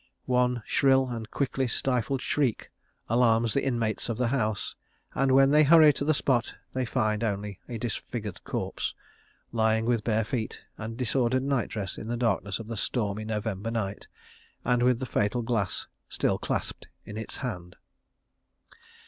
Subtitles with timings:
[0.25, 2.71] One shrill and quickly stifled shriek
[3.07, 4.75] alarms the inmates of the house,
[5.13, 8.95] and when they hurry to the spot they find only a disfigured corpse,
[9.51, 13.69] lying with bare feet and disordered night dress in the darkness of the stormy November
[13.69, 14.07] night,
[14.65, 17.75] and with the fatal glass still clasped in its hand.